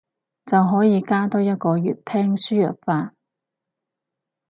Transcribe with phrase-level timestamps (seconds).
[0.47, 3.13] 就可以加多一個粵拼輸入法